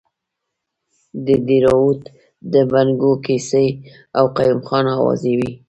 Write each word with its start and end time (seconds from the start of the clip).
د 1.25 1.27
دیراوت 1.47 2.01
د 2.53 2.55
بنګو 2.71 3.13
کیسې 3.25 3.67
او 4.17 4.25
قیوم 4.37 4.59
خان 4.67 4.85
اوازې 4.99 5.33
وې. 5.39 5.51